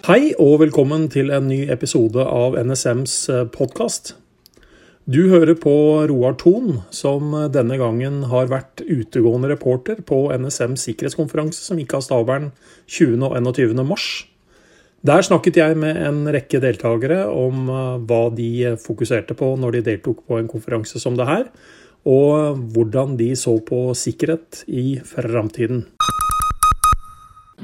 [0.00, 3.12] Hei og velkommen til en ny episode av NSMs
[3.52, 4.14] podkast.
[5.04, 5.74] Du hører på
[6.08, 12.06] Roar Thon, som denne gangen har vært utegående reporter på NSMs sikkerhetskonferanse som gikk av
[12.06, 12.48] stabelen
[12.88, 13.26] 20.
[13.28, 13.84] og 21.
[13.84, 14.06] mars.
[15.04, 17.68] Der snakket jeg med en rekke deltakere om
[18.08, 21.44] hva de fokuserte på når de deltok på en konferanse som det her,
[22.08, 25.84] og hvordan de så på sikkerhet i framtiden.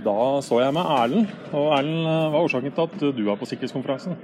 [0.06, 1.30] Da så jeg med Erlend.
[1.50, 4.18] Og Erlend, hva er årsaken til at du er på sikkerhetskonferansen?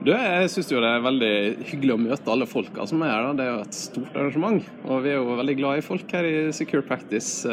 [0.00, 1.32] Du, jeg syns det er veldig
[1.68, 3.26] hyggelig å møte alle folka som er her.
[3.36, 4.70] Det er jo et stort arrangement.
[4.86, 7.50] Og vi er jo veldig glad i folk her i Secure Practice.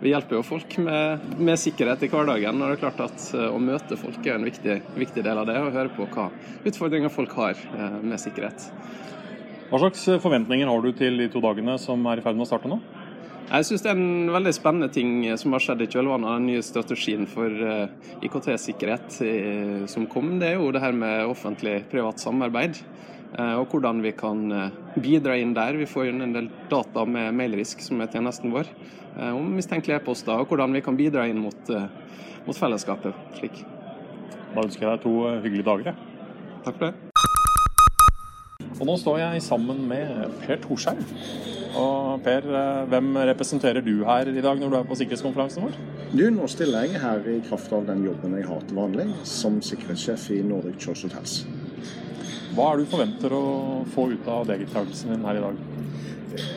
[0.00, 2.58] Vi hjelper jo folk med, med sikkerhet i hverdagen.
[2.58, 5.56] Og det er klart at å møte folk er en viktig, viktig del av det.
[5.62, 6.26] Og høre på hva
[6.66, 7.60] utfordringer folk har
[8.02, 8.66] med sikkerhet.
[9.70, 12.50] Hva slags forventninger har du til de to dagene som er i ferd med å
[12.50, 12.82] starte nå?
[13.48, 16.46] Jeg syns det er en veldig spennende ting som har skjedd i kjølvannet av den
[16.52, 17.50] nye strategien for
[18.22, 19.16] IKT-sikkerhet
[19.90, 20.36] som kom.
[20.38, 22.78] Det er jo det her med offentlig-privat samarbeid.
[23.58, 24.44] Og hvordan vi kan
[25.02, 25.78] bidra inn der.
[25.82, 28.70] Vi får inn en del data med Mailrisk, som er tjenesten vår,
[29.32, 30.38] om mistenkelige e-poster.
[30.38, 31.74] Og hvordan vi kan bidra inn mot,
[32.46, 33.64] mot fellesskapet slik.
[34.54, 36.02] Da ønsker jeg deg to hyggelige dager.
[36.66, 37.09] Takk for det.
[38.78, 41.00] Og nå står jeg sammen med Per Torsheim.
[41.78, 42.46] Og Per,
[42.90, 45.80] hvem representerer du her i dag når du er på sikkerhetskonferansen vår?
[46.10, 49.60] Du, Nå stiller jeg her i kraft av den jobben jeg har til vanlig som
[49.62, 51.44] sikkerhetssjef i Nordic Church Hotels.
[52.56, 53.44] Hva er det du forventer å
[53.94, 55.60] få ut av deltakelsen din her i dag?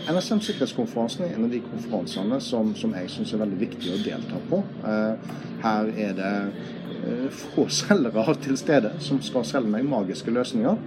[0.09, 4.02] NSM sikkerhetskonferansen er en av de konferansene som, som jeg syns er veldig viktig å
[4.06, 4.61] delta på.
[5.64, 6.34] Her er det
[7.53, 10.78] få selgere til stede som skal selge meg magiske løsninger.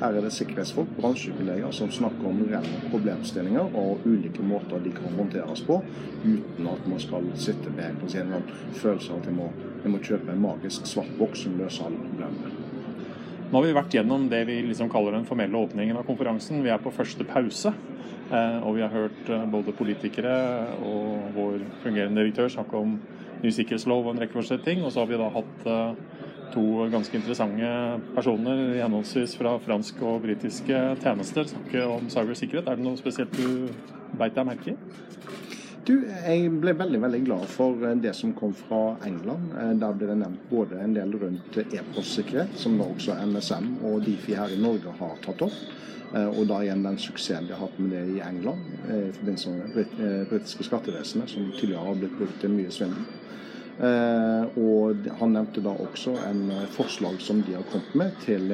[0.00, 5.14] Her er det sikkerhetsfolk, bransjekolleger, som snakker om reelle problemstillinger og ulike måter de kan
[5.14, 5.78] håndteres på,
[6.24, 9.48] uten at man skal sitte med en følelse av at jeg må,
[9.84, 12.64] jeg må kjøpe en magisk svart boks som løser alle problemene.
[13.54, 16.64] Nå har vi vært gjennom det vi liksom kaller den formelle åpningen av konferansen.
[16.64, 17.70] Vi er på første pause.
[18.34, 20.32] Og vi har hørt både politikere
[20.82, 22.96] og vår fungerende direktør snakke om
[23.44, 24.82] ny sikkerhetslov og en rekke forskjellige ting.
[24.82, 25.68] Og så har vi da hatt
[26.52, 27.70] to ganske interessante
[28.14, 32.68] personer henholdsvis fra fransk og britiske tjenester snakke om cybersikkerhet.
[32.68, 33.70] Er det noe spesielt du
[34.18, 34.76] beit deg merke i?
[35.84, 39.50] Du, Jeg ble veldig veldig glad for det som kom fra England.
[39.80, 44.38] Der ble det nevnt både en del rundt e-postsikkerhet, som da også NSM og Difi
[44.38, 45.58] her i Norge har tatt opp.
[46.14, 49.92] Og da igjen den suksessen de har hatt med det i England i forbindelse med
[49.98, 53.04] det britiske skattevesenet, som tidligere har blitt brukt til mye svindel.
[53.74, 56.44] Eh, og Han nevnte da også en
[56.76, 58.52] forslag som de har kommet med til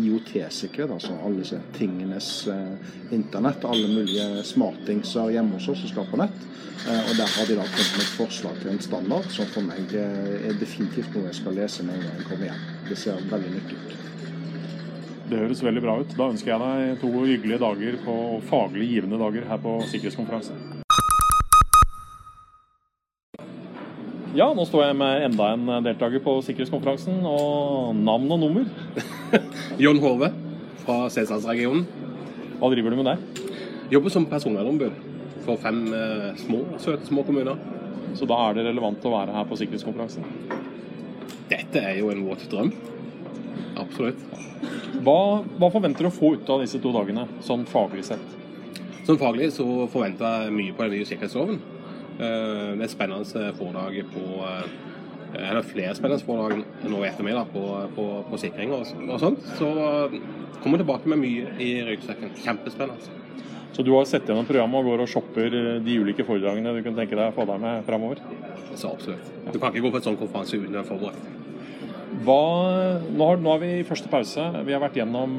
[0.00, 3.64] IOT-sikkerhet, altså alle disse tingenes eh, internett.
[3.68, 6.46] Alle mulige smartingser hjemme hos oss som skal på nett.
[6.88, 9.66] Eh, og Der har de da kommet med et forslag til en standard som for
[9.66, 12.64] meg er definitivt noe jeg skal lese gang jeg kommer hjem.
[12.88, 14.00] Det ser veldig nyttig ut.
[15.24, 16.16] Det høres veldig bra ut.
[16.16, 18.16] Da ønsker jeg deg to hyggelige dager på
[18.50, 20.83] faglig givende dager her på sikkerhetskonferansen.
[24.34, 28.64] Ja, nå står jeg med enda en deltaker på sikkerhetskonferansen, og navn og nummer?
[29.82, 30.32] Jon Hove
[30.80, 31.84] fra Sesandsregionen.
[32.58, 33.20] Hva driver du med der?
[33.92, 34.96] Jobber som personvernombud
[35.44, 37.60] for fem eh, små, søte små kommuner.
[38.18, 40.26] Så da er det relevant å være her på sikkerhetskonferansen?
[41.52, 42.72] Dette er jo en våt drøm.
[43.84, 44.18] Absolutt.
[45.06, 48.34] Hva, hva forventer du å få ut av disse to dagene, sånn faglig sett?
[49.06, 51.62] Sånn faglig så forventer jeg mye på den nye sikkerhetsloven.
[52.18, 54.24] Det er et spennende foredrag på
[55.34, 57.64] Eller flere spennende foredrag nå i ettermiddag på,
[57.96, 59.48] på, på sikring og, og, sånt.
[59.58, 59.70] Så
[60.62, 62.36] kommer tilbake med mye i ryggsekken.
[62.44, 63.20] Kjempespennende.
[63.74, 66.94] Så du har sett gjennom programmet og går og shopper de ulike foredragene du kan
[66.94, 68.20] tenke deg å få deg med framover?
[68.78, 69.32] Så absolutt.
[69.50, 71.32] Du kan ikke gå på en sånn konferanse uten å forberedt.
[72.22, 72.38] Hva,
[73.10, 74.44] nå, har, nå er vi i første pause.
[74.62, 75.34] Vi har vært gjennom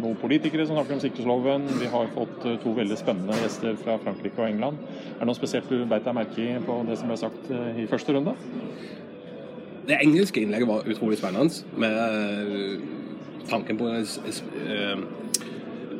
[0.00, 1.68] noen politikere som snakker om sikkerhetsloven.
[1.82, 2.29] Vi har fått
[2.62, 4.80] to veldig spennende gjester fra Frankrike og England.
[5.14, 7.86] Er det noe spesielt du beit deg merke i på det som ble sagt i
[7.90, 8.34] første runde?
[9.88, 11.50] Det engelske innlegget var utrolig spennende.
[11.80, 12.80] Med
[13.50, 13.88] tanken på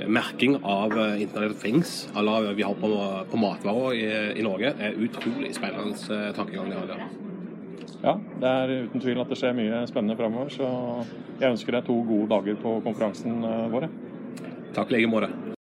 [0.06, 2.90] merking av Internet of Things à la vi har på,
[3.30, 4.04] på matvarer i,
[4.40, 7.04] i, Norge, er utrolig spennende tankegang de har der.
[8.00, 10.48] Ja, det er uten tvil at det skjer mye spennende framover.
[10.54, 10.70] Så
[11.40, 13.90] jeg ønsker deg to gode dager på konferansen vår.
[14.76, 15.58] Takk i like måte.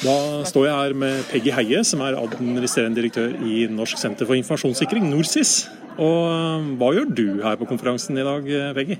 [0.00, 4.38] Da står jeg her med Peggy Heie, som er administrerende direktør i Norsk senter for
[4.38, 5.66] informasjonssikring, NorSIS.
[6.00, 8.48] Og hva gjør du her på konferansen i dag,
[8.78, 8.96] Peggy?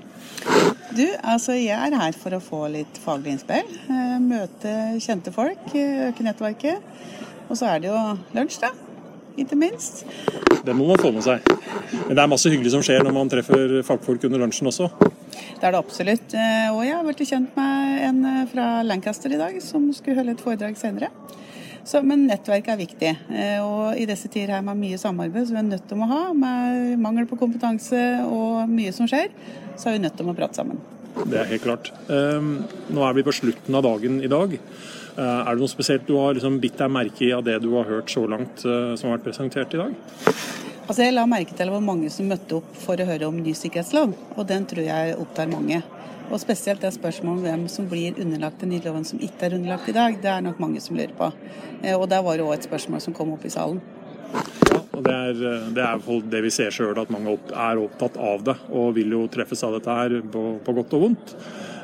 [0.93, 3.73] Du, altså Jeg er her for å få litt faglig innspill.
[4.21, 6.85] Møte kjente folk, øke nettverket.
[7.49, 7.97] Og så er det jo
[8.37, 8.69] lunsj, da.
[9.41, 10.05] ikke minst.
[10.61, 11.41] Det må man få med seg.
[12.05, 14.91] Men det er masse hyggelig som skjer når man treffer fagfolk under lunsjen også.
[15.31, 16.33] Det er det absolutt.
[16.33, 20.19] Eh, og jeg har blitt kjent med en eh, fra Lancaster i dag som skulle
[20.19, 21.11] holde et foredrag senere.
[21.85, 23.11] Så, men nettverk er viktig.
[23.33, 26.09] Eh, og i disse tider her med mye samarbeid som vi er nødt til å
[26.09, 29.29] ha, med mangel på kompetanse og mye som skjer,
[29.75, 30.81] så er vi nødt til å prate sammen.
[31.21, 31.89] Det er helt klart.
[32.07, 34.53] Nå er vi på slutten av dagen i dag.
[35.19, 37.89] Er det noe spesielt du har liksom bitt deg merke i av det du har
[37.89, 39.97] hørt så langt som har vært presentert i dag?
[40.87, 43.53] Altså Jeg la merke til hvor mange som møtte opp for å høre om ny
[43.57, 45.81] sikkerhetslov, og den tror jeg opptar mange.
[46.31, 49.57] Og spesielt det spørsmålet om hvem som blir underlagt den nye loven som ikke er
[49.57, 51.31] underlagt i dag, det er nok mange som lurer på.
[51.83, 53.81] Eh, og der var det òg et spørsmål som kom opp i salen.
[54.71, 55.41] Ja, og Det er,
[55.75, 59.25] det er det vi ser sjøl, at mange er opptatt av det og vil jo
[59.31, 61.35] treffes av dette her på, på godt og vondt.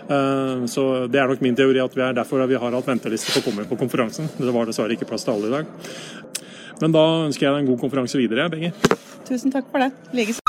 [0.07, 3.33] Eh, så Det er nok min teori at vi er derfor vi har hatt venteliste
[3.33, 4.31] for å komme på konferansen.
[4.39, 5.75] Det var dessverre ikke plass til alle i dag.
[6.81, 8.73] Men da ønsker jeg deg en god konferanse videre, Benger.
[9.27, 9.91] Tusen takk for det.
[10.15, 10.43] Likeså.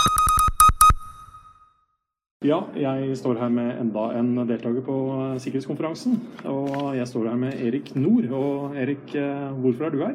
[2.46, 6.20] Ja, jeg står her med enda en deltaker på eh, sikkerhetskonferansen.
[6.46, 8.28] Og jeg står her med Erik Nord.
[8.30, 10.14] Og Erik, eh, hvorfor er du her?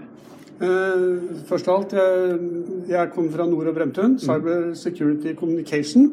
[0.63, 2.37] Uh, først av alt, jeg,
[2.87, 4.15] jeg kommer fra Nord og Bremtun.
[4.21, 6.07] Cyber Security Communication.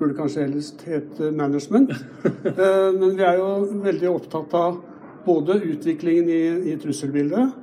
[0.00, 1.92] Burde kanskje helst hete Management.
[2.24, 3.52] uh, men vi er jo
[3.84, 4.80] veldig opptatt av
[5.28, 7.61] både utviklingen i, i trusselbildet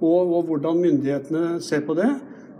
[0.00, 2.08] og, og, hvordan myndighetene ser på det.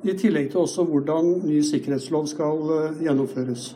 [0.05, 3.75] I tillegg til også hvordan ny sikkerhetslov skal uh, gjennomføres.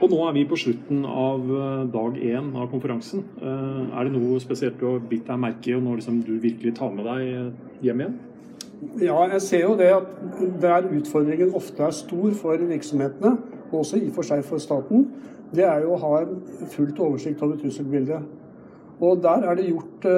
[0.00, 3.20] Og nå er vi på slutten av eh, dag én av konferansen.
[3.36, 6.38] Uh, er det noe spesielt du har bitt deg merke i, og noe liksom du
[6.40, 8.14] virkelig tar med deg hjem igjen?
[9.04, 13.34] Ja, jeg ser jo det at der utfordringen ofte er stor for virksomhetene,
[13.68, 15.04] og også i og for seg for staten,
[15.52, 16.22] det er jo å ha
[16.72, 18.24] fullt oversikt over trusselbildet.
[19.04, 20.08] Og der er det gjort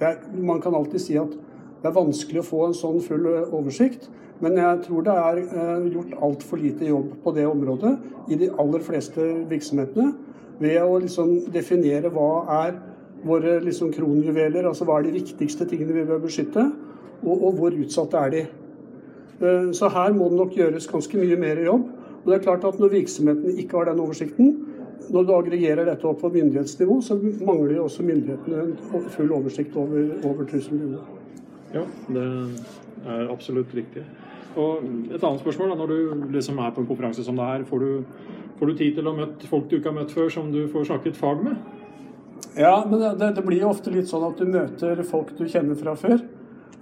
[0.00, 1.36] det er, Man kan alltid si at
[1.82, 4.08] det er vanskelig å få en sånn full eh, oversikt,
[4.44, 7.94] men jeg tror det er eh, gjort altfor lite jobb på det området
[8.32, 10.12] i de aller fleste virksomhetene.
[10.60, 12.30] Ved å liksom definere hva
[12.64, 12.78] er
[13.26, 16.64] våre liksom kronjuveler, altså hva er de viktigste tingene vi bør beskytte,
[17.22, 18.46] og, og hvor utsatte er de.
[19.40, 21.92] Eh, så her må det nok gjøres ganske mye mer jobb.
[22.24, 24.56] Og det er klart at Når virksomhetene ikke har den oversikten,
[25.10, 30.08] når du aggregerer dette opp på myndighetsnivå, så mangler jo også myndighetene full oversikt over,
[30.26, 31.15] over trusselnivået.
[31.76, 32.26] Ja, det
[33.06, 34.04] er absolutt riktig.
[34.56, 37.64] Og Et annet spørsmål, da, når du liksom er på en konferanse som det her,
[37.68, 38.04] får du,
[38.58, 40.88] får du tid til å møte folk du ikke har møtt før, som du får
[40.88, 41.58] snakket fag med?
[42.56, 45.76] Ja, men det, det blir jo ofte litt sånn at du møter folk du kjenner
[45.76, 46.24] fra før.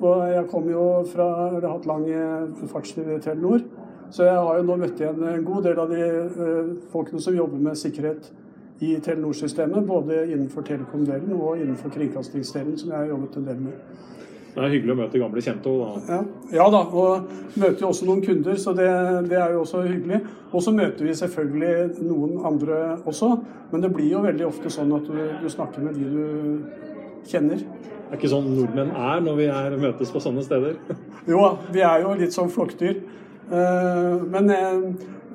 [0.01, 3.67] Og jeg kom jo fra Jeg har hatt lang eh, fartstid i Telenor.
[4.15, 6.03] Så jeg har jo nå møtt igjen en god del av de
[6.37, 8.29] uh, folkene som jobber med sikkerhet
[8.85, 9.87] i Telenor-systemet.
[9.89, 13.81] Både innenfor telekom-delen og innenfor kringkastingsdelen, som jeg har jobbet en del med.
[14.55, 16.03] Det er hyggelig å møte gamle kjente òg, da.
[16.15, 16.19] Ja.
[16.61, 16.67] ja.
[16.71, 18.87] da, og møter jo også noen kunder, så det,
[19.27, 20.21] det er jo også hyggelig.
[20.53, 23.33] Og så møter vi selvfølgelig noen andre også,
[23.73, 26.85] men det blir jo veldig ofte sånn at du, du snakker med de du
[27.27, 27.67] kjenner.
[28.05, 30.79] Det er ikke sånn nordmenn er når vi er, møtes på sånne steder?
[31.33, 31.43] jo
[31.75, 33.01] vi er jo litt sånn flokkdyr.
[33.51, 34.85] Eh, men eh,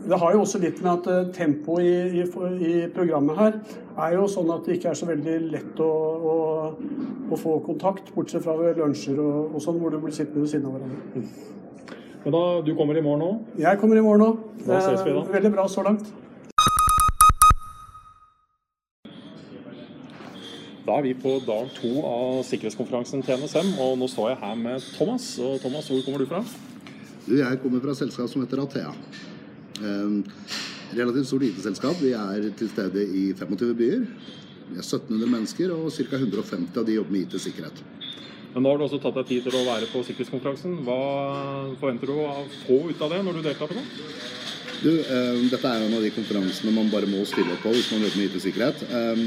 [0.07, 2.25] det har jo også litt med at eh, tempoet i, i,
[2.69, 3.57] i, programmet her
[3.99, 5.89] er jo sånn at det ikke er så veldig lett å,
[6.31, 6.35] å,
[7.29, 10.53] å få kontakt, bortsett fra ved lunsjer og, og, sånn, hvor du blir sittende ved
[10.53, 11.25] siden av hverandre.
[12.23, 13.59] Men da, Du kommer i morgen òg?
[13.59, 14.41] Jeg kommer i morgen òg.
[14.65, 15.23] Da ses vi da.
[15.35, 16.09] Veldig bra så langt.
[20.87, 24.55] Da er vi på dag to av sikkerhetskonferansen til NSM, og nå står jeg her
[24.57, 25.31] med Thomas.
[25.37, 26.41] Og Thomas, hvor kommer du fra?
[27.27, 28.95] Du, jeg kommer fra et selskap som heter Athea.
[29.83, 30.23] Ehm,
[30.93, 32.01] relativt stort IT-selskap.
[32.01, 34.05] Vi er til stede i 25 byer.
[34.69, 36.17] Vi er 1700 mennesker, og ca.
[36.17, 37.83] 150 av de jobber med IT-sikkerhet.
[38.53, 40.79] Men Nå har du også tatt deg tid til å være på sikkerhetskonferansen.
[40.85, 40.99] Hva
[41.79, 43.85] forventer du å få ut av det når du deltar på det?
[44.79, 47.91] Du, eh, dette er en av de konferansene man bare må stille opp på hvis
[47.91, 48.83] man jobber med IT-sikkerhet.
[48.89, 49.23] Eh,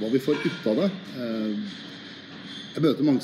[0.00, 1.80] hva vi får ut av det eh,
[2.74, 3.20] Jeg møter mange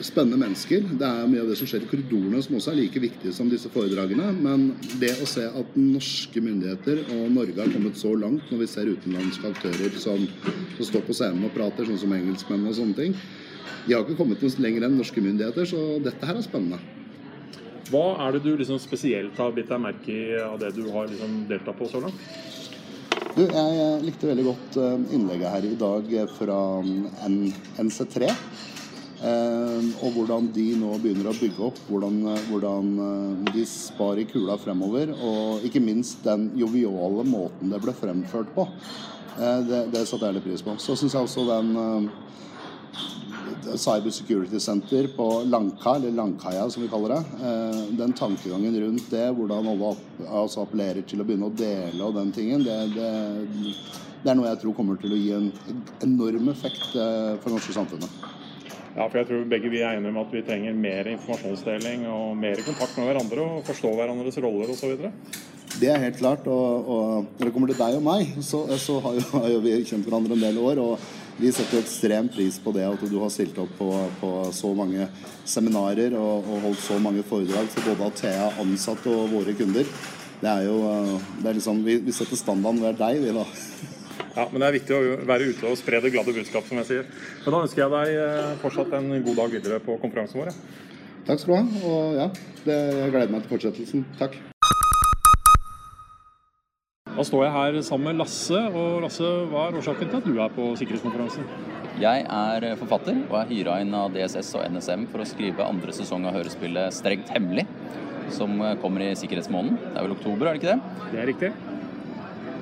[0.00, 0.86] spennende mennesker.
[0.98, 3.50] Det er mye av det som skjer i korridorene som også er like viktig som
[3.52, 4.30] disse foredragene.
[4.38, 4.70] Men
[5.02, 8.90] det å se at norske myndigheter og Norge har kommet så langt når vi ser
[8.92, 10.24] utenlandske aktører som,
[10.78, 13.16] som står på scenen og prater, sånn som engelskmenn og sånne ting
[13.86, 16.80] De har ikke kommet noe lenger enn norske myndigheter, så dette her er spennende.
[17.92, 21.10] Hva er det du liksom spesielt har bitt deg merke i av det du har
[21.10, 22.26] liksom deltatt på så langt?
[23.32, 26.58] Du, jeg likte veldig godt eh, innlegget her i dag fra
[27.80, 28.28] NC3.
[29.22, 34.26] Eh, og hvordan de nå begynner å bygge opp, hvordan, eh, hvordan eh, de sparer
[34.30, 35.14] kula fremover.
[35.18, 38.68] Og ikke minst den joviale måten det ble fremført på.
[39.32, 40.74] Det, det satte jeg litt pris på.
[40.76, 41.70] Så syns jeg også den
[43.76, 47.22] Cyber Security Center på Langka, eller Langkaia som vi kaller det.
[47.46, 49.94] Eh, den tankegangen rundt det, hvordan alle
[50.28, 53.10] altså appellerer til å begynne å dele og den tingen, det, det,
[54.22, 55.50] det er noe jeg tror kommer til å gi en
[56.04, 58.31] enorm effekt eh, for det norske samfunnet.
[58.92, 62.36] Ja, for jeg tror begge vi er enige om at vi trenger mer informasjonsdeling og
[62.36, 65.08] mer kontakt med hverandre og forstå hverandres roller osv.
[65.80, 66.46] Det er helt klart.
[66.46, 69.62] Og, og, når det kommer til deg og meg, så, så har, jo, har, jo,
[69.64, 70.82] vi kjent hverandre en del år.
[70.84, 73.88] og vi setter ekstremt pris på det at du har stilt opp på,
[74.20, 75.06] på så mange
[75.48, 79.88] seminarer og, og, holdt så mange foredrag for både Athea, ansatte og våre kunder.
[80.42, 80.76] Det er jo
[81.40, 83.46] det er liksom, vi, vi setter standarden ved deg, vi da.
[84.32, 86.88] Ja, men det er viktig å være ute og spre det glade budskap, som jeg
[86.88, 87.08] sier.
[87.44, 90.54] Men da ønsker jeg deg eh, fortsatt en god dag videre på konferansen vår.
[91.26, 91.90] Takk skal du ha.
[91.90, 92.30] Og ja,
[92.64, 94.06] det, jeg gleder meg til fortsettelsen.
[94.20, 94.38] Takk.
[97.12, 98.62] Da står jeg her sammen med Lasse.
[98.72, 101.50] Og Lasse, hva er årsaken til at du er på sikkerhetskonferansen?
[102.00, 105.92] Jeg er forfatter og er hyra inn av DSS og NSM for å skrive andre
[105.92, 107.66] sesong av hørespillet Strengt hemmelig,
[108.32, 109.76] som kommer i sikkerhetsmåneden.
[109.92, 111.04] Det er vel oktober, er det ikke det?
[111.12, 111.52] Det er riktig.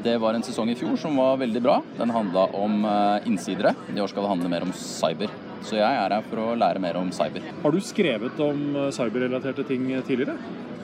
[0.03, 1.75] Det var en sesong i fjor som var veldig bra.
[1.99, 3.75] Den handla om eh, innsidere.
[3.93, 5.29] I år skal det handle mer om cyber.
[5.61, 7.45] Så jeg er her for å lære mer om cyber.
[7.61, 10.39] Har du skrevet om eh, cyberrelaterte ting tidligere?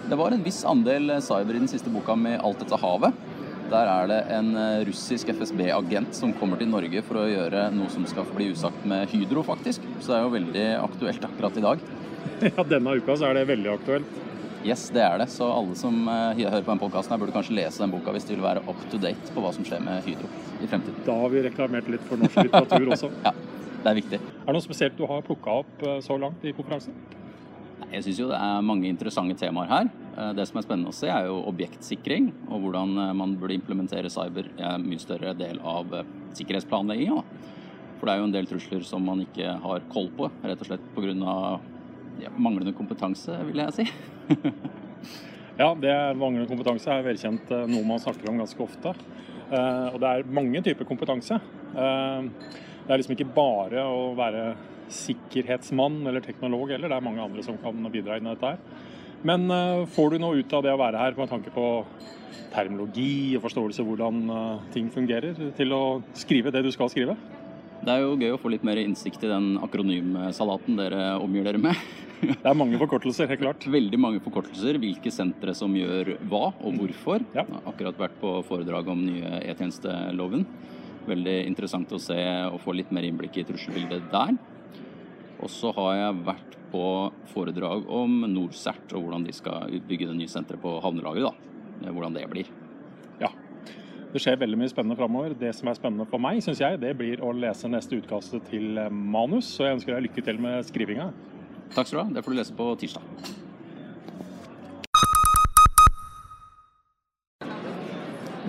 [0.07, 3.17] Det var en viss andel cyber i den siste boka med Alt dette havet.
[3.71, 7.89] Der er det en eh, russisk FSB-agent som kommer til Norge for å gjøre noe
[7.95, 9.87] som skal bli usagt med Hydro, faktisk.
[9.97, 11.87] Så det er jo veldig aktuelt akkurat i dag.
[12.43, 14.17] Ja, denne uka så er det veldig aktuelt.
[14.65, 15.29] Yes, det er det.
[15.33, 18.35] Så alle som uh, hører på den podkasten, burde kanskje lese den boka hvis de
[18.35, 20.31] vil være up to date på hva som skjer med Hydro
[20.63, 21.05] i fremtiden.
[21.07, 23.13] Da har vi reklamert litt for norsk litteratur også.
[23.27, 23.35] ja,
[23.83, 24.23] det er viktig.
[24.23, 26.97] Er det noe spesielt du har plukka opp uh, så langt i konferansen?
[27.93, 29.95] Jeg syns jo det er mange interessante temaer her.
[30.17, 33.57] Eh, det som er spennende å se, er jo objektsikring, og hvordan eh, man burde
[33.59, 36.09] implementere cyber i en mye større del av eh,
[36.39, 37.21] sikkerhetsplanlegginga.
[37.97, 40.71] For det er jo en del trusler som man ikke har koll på, rett og
[40.71, 41.37] slett pga.
[42.23, 43.87] Ja, manglende kompetanse, vil jeg si.
[45.63, 48.95] ja, det manglende kompetanse er velkjent noe man snakker om ganske ofte.
[49.47, 51.37] Og det er mange typer kompetanse.
[51.77, 54.49] Det er liksom ikke bare å være
[54.93, 56.91] sikkerhetsmann eller teknolog heller.
[56.91, 58.61] Det er mange andre som kan bidra inn i dette her.
[59.27, 61.67] Men uh, får du noe ut av det å være her med tanke på
[62.53, 65.83] termologi og forståelse av hvordan uh, ting fungerer, til å
[66.17, 67.17] skrive det du skal skrive?
[67.85, 71.61] Det er jo gøy å få litt mer innsikt i den akronymsalaten dere omgir dere
[71.61, 71.77] med.
[72.23, 73.67] det er mange forkortelser, helt klart.
[73.71, 74.81] Veldig mange forkortelser.
[74.83, 77.23] Hvilke sentre som gjør hva og hvorfor.
[77.37, 77.45] Ja.
[77.45, 80.47] Jeg har akkurat vært på foredrag om nye E-tjenesteloven.
[81.07, 82.19] Veldig interessant å se
[82.49, 84.35] og få litt mer innblikk i trusselbildet der.
[85.37, 86.87] Og så har jeg vært på
[87.31, 91.45] foredrag om NorCERT og hvordan de skal bygge det nye senteret på havnelageret.
[91.85, 92.49] Hvordan det blir.
[94.17, 95.35] Det skjer veldig mye spennende framover.
[95.37, 98.79] Det som er spennende for meg, syns jeg, det blir å lese neste utkastet til
[98.89, 99.51] manus.
[99.59, 101.11] Så jeg ønsker deg lykke til med skrivinga.
[101.75, 102.07] Takk skal du ha.
[102.15, 103.05] Det får du lese på tirsdag.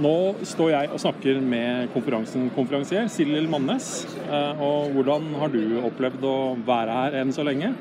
[0.08, 0.16] Nå
[0.54, 4.06] står jeg og snakker med konferansen konferansier Sildil Mannes.
[4.24, 7.76] Eh, og hvordan har du opplevd å være her enn så lenge?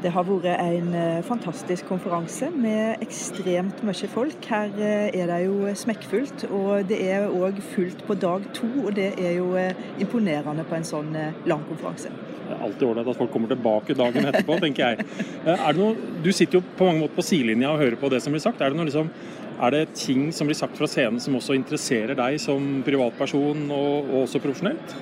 [0.00, 4.46] Det har vært en eh, fantastisk konferanse med ekstremt mye folk.
[4.48, 8.68] Her eh, er det jo smekkfullt, og det er òg fullt på dag to.
[8.86, 9.52] Og det er jo
[10.00, 11.12] imponerende på en sånn
[11.44, 12.12] lang konferanse.
[12.50, 15.04] Det er alltid ålreit at folk kommer tilbake dagen etterpå, tenker jeg.
[15.54, 18.18] Er det noe, du sitter jo på mange måter på sidelinja og hører på det
[18.24, 18.64] som blir sagt.
[18.64, 19.12] Er det noe liksom
[19.60, 24.08] er det ting som blir sagt fra scenen som også interesserer deg som privatperson og,
[24.08, 24.94] og også profesjonelt?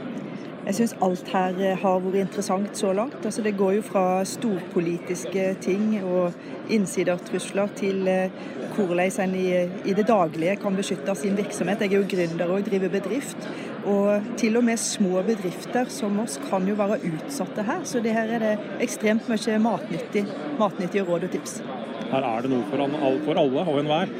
[0.67, 3.19] Jeg syns alt her eh, har vært interessant så langt.
[3.25, 8.35] Altså, det går jo fra storpolitiske ting og innsidertrusler til eh,
[8.77, 9.47] hvordan en i,
[9.89, 11.81] i, det daglige kan beskytte sin virksomhet.
[11.83, 13.49] Jeg er jo gründer og driver bedrift.
[13.89, 17.85] Og til og med små bedrifter som oss kan jo være utsatte her.
[17.85, 20.27] Så det her er det ekstremt mye matnyttig,
[20.59, 21.61] matnyttige råd og tips.
[22.09, 24.13] Her er det noe for, alle og enhver.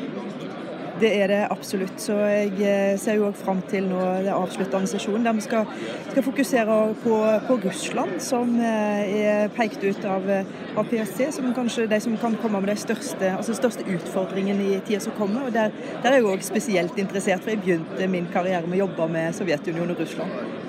[0.99, 2.01] Det er det absolutt.
[2.03, 5.69] Så jeg eh, ser jo òg fram til nå det avsluttende sesjonen, der vi skal,
[6.11, 10.27] skal fokusere på, på, Russland, som eh, er pekt ut av,
[10.75, 14.81] av PST som kanskje de som kan komme med de største, altså største utfordringene i
[14.89, 15.47] tida som kommer.
[15.47, 18.87] og Der, der er jeg òg spesielt interessert, for jeg begynte min karriere med å
[18.87, 20.67] jobbe med Sovjetunionen og Russland.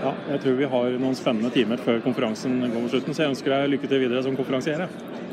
[0.00, 3.34] Ja, jeg tror vi har noen spennende timer før konferansen går mot slutten, så jeg
[3.34, 4.86] ønsker deg lykke til videre som konferansier.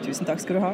[0.04, 0.74] Tusen takk skal du ha.